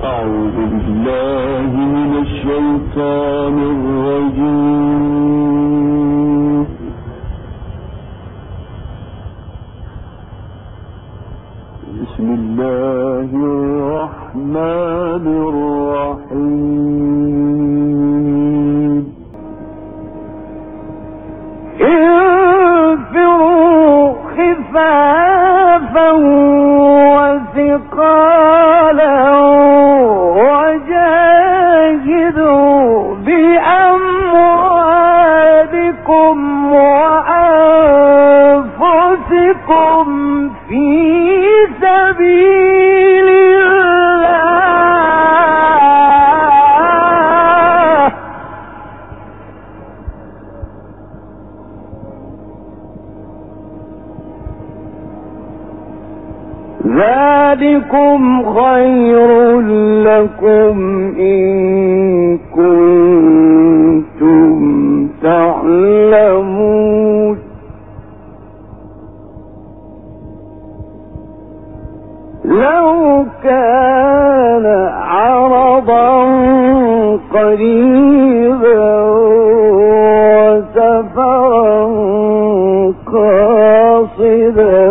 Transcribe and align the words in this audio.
أعوذ 0.00 0.55
بالله 0.71 1.71
من 1.95 2.11
الشيطان 2.25 3.19
ذلكم 57.01 58.21
خير 58.53 59.59
لكم 60.03 60.75
إن 61.19 62.37
كنتم 62.55 64.01
تعلمون. 65.23 66.81
لو 72.45 73.25
كان 73.43 74.65
عرضا 74.91 76.11
قريبا 77.33 79.01
وسفرا 80.51 81.71
قاصدا 83.13 84.90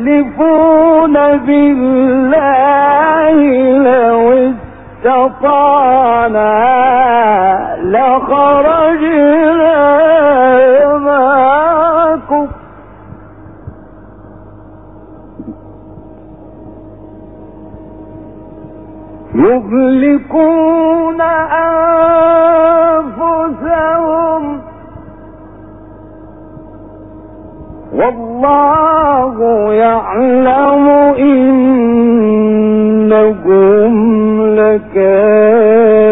وسيحلفون 0.00 1.14
بالله 1.46 3.36
لو 3.84 4.20
استطعنا. 5.04 6.50
لخرجنا 7.82 9.39
يهلكون 19.50 21.20
أنفسهم. 23.20 24.60
والله 27.94 29.36
يعلم 29.72 30.88
إنهم 31.18 31.70
لكاذبون. 34.54 36.10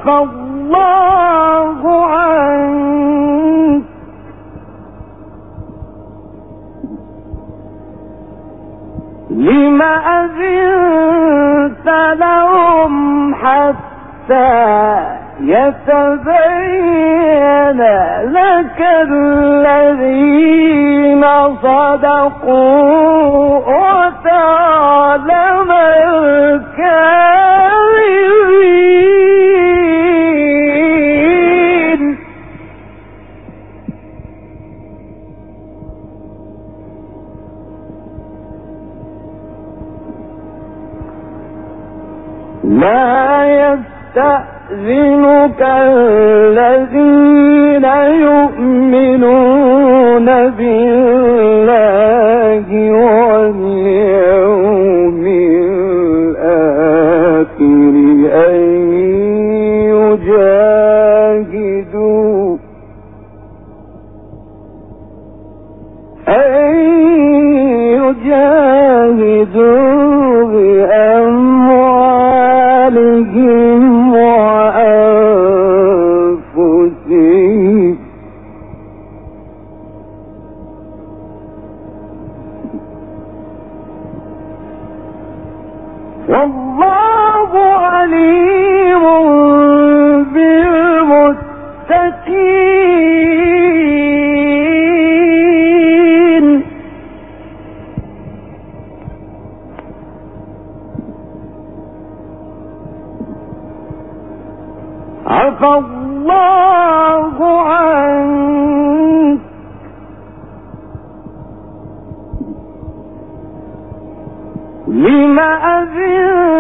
الله 0.09 2.06
عنك. 2.06 3.82
لم 9.31 9.82
أذنت 9.82 11.88
لهم 12.19 13.34
حتى 13.34 14.97
يتبين 15.41 16.21
لك 18.22 18.81
الذين 19.11 21.25
صدقوا. 21.62 23.44
لا 42.69 43.44
يستأذنك 43.64 45.60
الذين 45.60 47.84
يؤمنون 48.28 50.26
بالله 50.58 51.75
واليوم 53.44 55.25
عفى 105.26 105.67
الله 105.67 107.61
عنك. 107.61 109.41
لم 114.88 115.38
أذنت 115.38 116.55